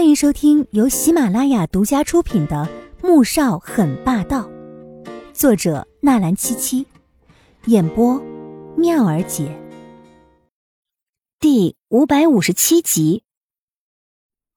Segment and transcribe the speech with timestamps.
[0.00, 2.66] 欢迎收听由喜马拉雅独家出品的
[3.06, 4.48] 《穆少很霸道》，
[5.34, 6.86] 作者纳兰七七，
[7.66, 8.18] 演播
[8.78, 9.54] 妙儿姐。
[11.38, 13.24] 第五百五十七集。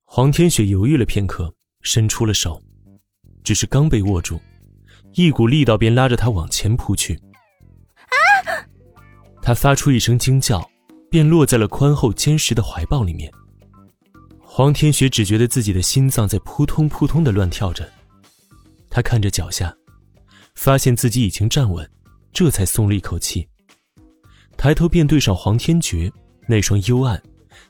[0.06, 2.64] 黄天雪犹豫了片刻，伸出了手，
[3.44, 4.40] 只是刚被握住，
[5.12, 7.16] 一股力道便拉着他往前扑去。
[7.96, 8.16] 啊！
[9.42, 10.66] 他发出一声惊叫，
[11.12, 13.30] 便落在了宽厚坚实的怀抱里面。
[14.56, 17.92] 黄天雪只觉得自己的心脏在扑通扑通的乱跳着，
[18.88, 19.76] 他看着脚下，
[20.54, 21.90] 发现自己已经站稳，
[22.32, 23.50] 这才松了一口气。
[24.56, 26.14] 抬头便对上黄天觉
[26.48, 27.20] 那双幽暗、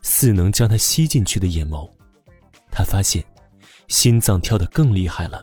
[0.02, 1.90] 似能将他吸进去的眼眸，
[2.70, 3.24] 他发现
[3.88, 5.42] 心脏跳得更厉害了。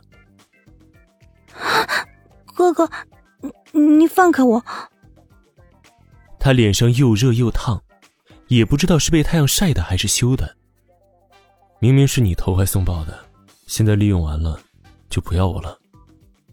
[2.53, 2.87] 哥哥，
[3.71, 4.63] 你你放开我！
[6.39, 7.81] 他脸上又热又烫，
[8.47, 10.57] 也不知道是被太阳晒的还是羞的。
[11.81, 13.25] 明明是你投怀送抱的，
[13.65, 14.61] 现在利用完了，
[15.09, 15.75] 就不要我了。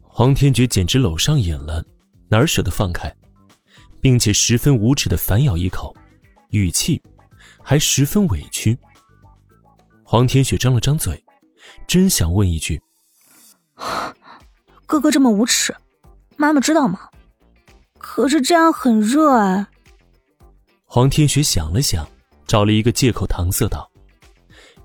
[0.00, 1.84] 黄天觉简直搂上瘾了，
[2.30, 3.14] 哪舍得放开，
[4.00, 5.94] 并且十分无耻的反咬一口，
[6.48, 7.03] 语气
[7.62, 8.78] 还十分委屈。
[10.03, 11.22] 黄天雪张了张嘴，
[11.86, 12.81] 真想问一句
[14.86, 15.77] ：“哥哥这么无耻，
[16.38, 17.00] 妈妈知道吗？
[17.98, 19.66] 可是这样很热哎。”
[20.88, 22.08] 黄天雪想了想，
[22.47, 23.86] 找了一个借口搪塞道。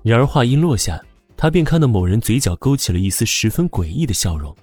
[0.04, 1.02] 然而话音落下，
[1.34, 4.54] 他便看到某人嘴角勾起了一丝十分诡异的笑容，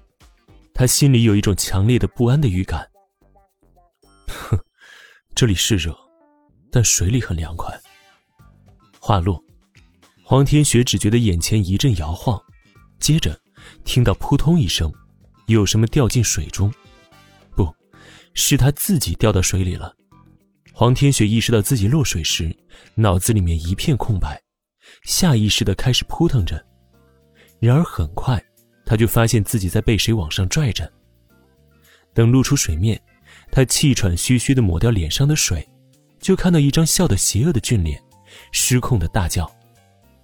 [0.72, 2.88] 他心里有一种强烈的不安的预感。
[4.28, 4.56] 哼，
[5.34, 5.98] 这里是热，
[6.72, 7.76] 但水里很凉快。
[9.00, 9.44] 话落，
[10.24, 12.40] 黄天雪只觉得眼前一阵摇晃，
[13.00, 13.36] 接着
[13.84, 14.94] 听到扑通一声，
[15.48, 16.72] 有什么掉进水中，
[17.56, 17.68] 不，
[18.36, 19.96] 是他自己掉到水里了。
[20.72, 22.56] 黄天雪意识到自己落水时，
[22.94, 24.40] 脑子里面一片空白。
[25.04, 26.64] 下意识的开始扑腾着，
[27.60, 28.44] 然而很快，
[28.86, 30.92] 他就发现自己在被谁往上拽着。
[32.14, 33.02] 等露出水面，
[33.52, 35.68] 他气喘吁吁的抹掉脸上的水，
[36.20, 38.02] 就看到一张笑得邪恶的俊脸，
[38.52, 39.46] 失控的大叫：“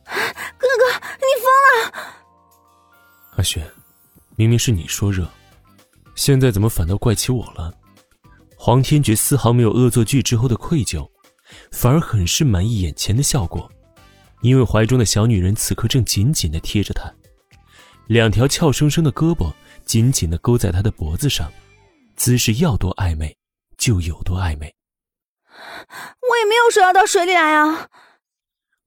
[0.06, 2.08] 哥哥，你疯了！”
[3.38, 3.66] 阿雪，
[4.36, 5.28] 明明是你说热，
[6.16, 7.74] 现在怎么反倒怪起我了？
[8.56, 11.10] 黄天觉丝毫没有恶作剧之后的愧疚，
[11.72, 13.72] 反而很是满意眼前的效果。
[14.42, 17.12] 因为怀中的小女人此刻正紧紧的贴着他，
[18.08, 19.52] 两条俏生生的胳膊
[19.86, 21.52] 紧紧的勾在他的脖子上，
[22.16, 23.36] 姿势要多暧昧
[23.78, 24.74] 就有多暧昧。
[25.50, 27.90] 我也没有说要到水里来啊！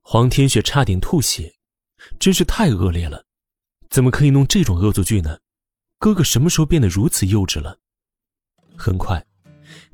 [0.02, 1.54] 黄天雪差点吐血，
[2.18, 3.24] 真是太恶劣了，
[3.88, 5.38] 怎么可以弄这种恶作剧呢？
[5.98, 7.78] 哥哥什么时候变得如此幼稚了？
[8.76, 9.26] 很快，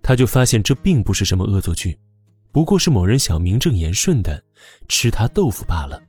[0.02, 1.98] 他就发现这并不是什么恶作剧。
[2.56, 4.42] 不过是某人想名正言顺的
[4.88, 6.02] 吃他豆腐罢了。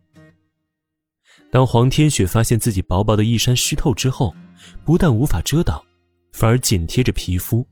[1.51, 4.33] 当黄天雪发现自己薄薄的衣衫湿透之后，
[4.85, 5.77] 不但无法遮挡，
[6.31, 7.67] 反而紧贴着皮肤，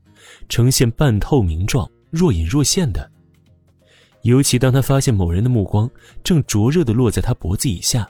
[0.50, 3.10] 呈现半透明状，若隐若现的。
[4.24, 5.90] 尤其当他发现某人的目光
[6.22, 8.06] 正灼热的落在他脖子以下，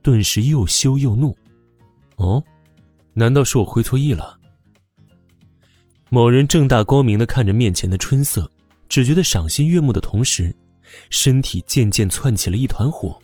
[0.00, 1.36] 顿时又羞又怒。
[2.14, 2.42] 哦，
[3.12, 4.40] 难道是我会错意了？
[6.08, 8.50] 某人正大光明的看着面前的春色。
[8.88, 10.54] 只觉得赏心悦目的同时，
[11.10, 13.20] 身体渐渐窜起了一团火。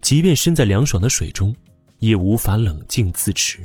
[0.00, 1.54] 即便身在凉爽的水中，
[1.98, 3.58] 也无法冷静自持。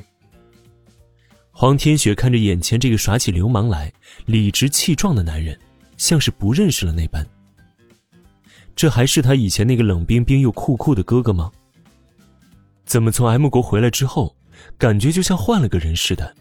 [1.51, 3.91] 黄天雪看着眼前这个耍起流氓来、
[4.25, 5.59] 理直气壮的男人，
[5.97, 7.25] 像是不认识了那般。
[8.75, 11.51] 这还是他以前那个冷冰冰又酷酷的哥哥吗？
[12.85, 14.35] 怎么从 M 国回来之后，
[14.77, 16.35] 感觉就像换了个人似的？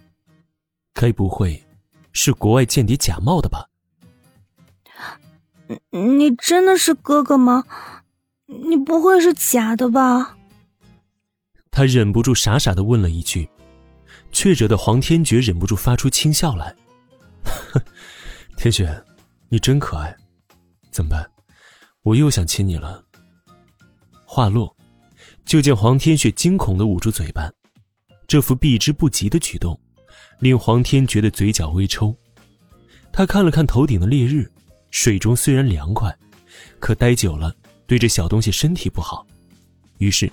[0.95, 1.63] 该不会
[2.13, 3.69] 是国外间谍假冒的吧？
[5.91, 7.65] 你真的是哥哥吗？
[8.47, 10.37] 你不会是假的吧？
[11.71, 13.49] 他忍不住傻傻的问了一句，
[14.33, 16.75] 却惹得黄天觉忍不住发出轻笑来。
[18.57, 19.05] 天雪，
[19.49, 20.17] 你真可爱，
[20.91, 21.31] 怎么办？
[22.03, 23.05] 我又想亲你了。
[24.25, 24.77] 话落，
[25.45, 27.51] 就见黄天雪惊恐的捂住嘴巴，
[28.27, 29.79] 这副避之不及的举动，
[30.41, 32.17] 令黄天觉的嘴角微抽。
[33.13, 34.51] 他看了看头顶的烈日。
[34.91, 36.15] 水中虽然凉快，
[36.79, 37.55] 可待久了
[37.87, 39.27] 对这小东西身体不好。
[39.99, 40.31] 于是，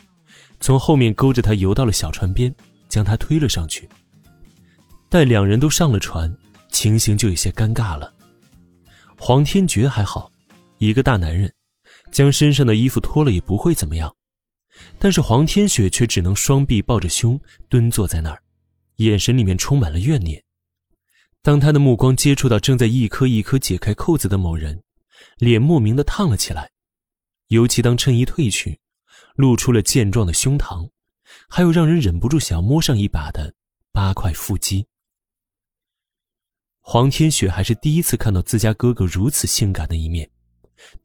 [0.59, 2.53] 从后面勾着他游到了小船边，
[2.89, 3.87] 将他推了上去。
[5.09, 6.35] 待两人都上了船，
[6.71, 8.13] 情形就有些尴尬了。
[9.17, 10.31] 黄天觉还好，
[10.79, 11.51] 一个大男人，
[12.11, 14.13] 将身上的衣服脱了也不会怎么样。
[14.99, 18.41] 但是黄天雪却只能双臂抱着胸蹲坐在那儿，
[18.97, 20.43] 眼神里面充满了怨念。
[21.47, 24.83] 当他的目光接触到正在一颗一颗解开扣子的某人，
[25.37, 26.69] 脸莫名的烫了起来。
[27.47, 28.77] 尤其当衬衣褪去，
[29.37, 30.89] 露出了健壮的胸膛，
[31.47, 33.53] 还有让人忍不住想要摸上一把的
[33.93, 34.85] 八块腹肌。
[36.81, 40.29] 黄天雪还是第一次看到自家哥哥如此性感的一面，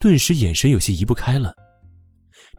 [0.01, 1.55] 顿时眼神有些移不开了。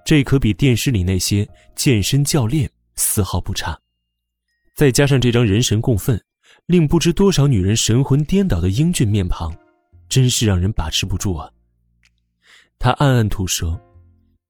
[0.05, 1.45] 这可比电视里那些
[1.75, 3.77] 健身教练丝毫不差，
[4.73, 6.17] 再加上这张人神共愤、
[6.65, 9.53] 令不知多少女人神魂颠倒的英俊面庞，
[10.07, 11.49] 真是让人把持不住啊！
[12.79, 13.79] 他暗暗吐舌，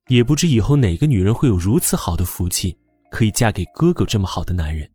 [0.08, 2.78] 也不知以后哪个女人会有如此好的福气，
[3.12, 4.90] 可以嫁给哥哥这么好的男人。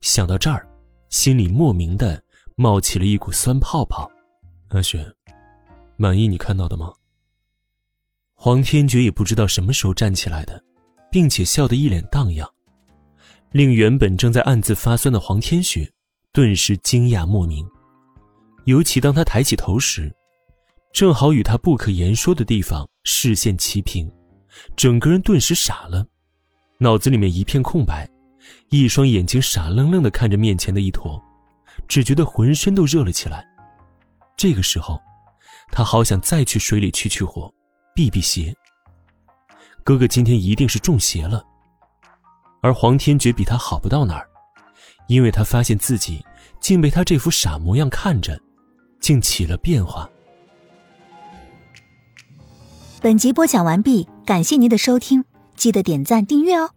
[0.00, 0.68] 想到这儿，
[1.08, 2.22] 心里莫名的。
[2.54, 4.08] 冒起了一股酸泡泡，
[4.68, 5.10] 阿雪，
[5.96, 6.92] 满意你看到的吗？
[8.34, 10.62] 黄天觉也不知道什么时候站起来的，
[11.10, 12.48] 并且笑得一脸荡漾，
[13.52, 15.90] 令原本正在暗自发酸的黄天雪
[16.32, 17.66] 顿时惊讶莫名。
[18.64, 20.10] 尤其当他抬起头时，
[20.92, 24.10] 正好与他不可言说的地方视线齐平，
[24.76, 26.06] 整个人顿时傻了，
[26.78, 28.08] 脑子里面一片空白，
[28.70, 31.22] 一双眼睛傻愣愣的看着面前的一坨。
[31.88, 33.44] 只觉得浑身都热了起来，
[34.36, 35.00] 这个时候，
[35.70, 37.52] 他好想再去水里去去火，
[37.94, 38.54] 避避邪。
[39.82, 41.42] 哥哥今天一定是中邪了，
[42.62, 44.26] 而黄天觉比他好不到哪儿，
[45.08, 46.24] 因为他发现自己
[46.60, 48.40] 竟被他这副傻模样看着，
[49.00, 50.08] 竟起了变化。
[53.00, 55.24] 本集播讲完毕，感谢您的收听，
[55.56, 56.70] 记得点赞订阅哦。